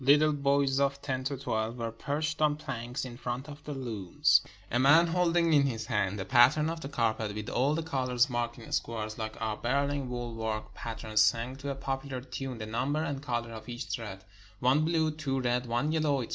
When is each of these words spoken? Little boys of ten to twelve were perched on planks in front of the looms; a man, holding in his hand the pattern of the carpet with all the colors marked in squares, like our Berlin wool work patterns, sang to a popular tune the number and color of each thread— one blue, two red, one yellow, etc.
Little 0.03 0.33
boys 0.33 0.79
of 0.79 0.99
ten 0.99 1.23
to 1.25 1.37
twelve 1.37 1.77
were 1.77 1.91
perched 1.91 2.41
on 2.41 2.55
planks 2.55 3.05
in 3.05 3.17
front 3.17 3.47
of 3.47 3.63
the 3.65 3.73
looms; 3.73 4.41
a 4.71 4.79
man, 4.79 5.05
holding 5.05 5.53
in 5.53 5.67
his 5.67 5.85
hand 5.85 6.17
the 6.17 6.25
pattern 6.25 6.71
of 6.71 6.81
the 6.81 6.89
carpet 6.89 7.35
with 7.35 7.49
all 7.51 7.75
the 7.75 7.83
colors 7.83 8.27
marked 8.27 8.57
in 8.57 8.71
squares, 8.71 9.19
like 9.19 9.39
our 9.39 9.57
Berlin 9.57 10.09
wool 10.09 10.33
work 10.33 10.73
patterns, 10.73 11.21
sang 11.21 11.55
to 11.57 11.69
a 11.69 11.75
popular 11.75 12.19
tune 12.19 12.57
the 12.57 12.65
number 12.65 13.03
and 13.03 13.21
color 13.21 13.51
of 13.51 13.69
each 13.69 13.83
thread— 13.85 14.23
one 14.69 14.83
blue, 14.85 15.11
two 15.11 15.39
red, 15.39 15.67
one 15.67 15.91
yellow, 15.91 16.21
etc. 16.23 16.29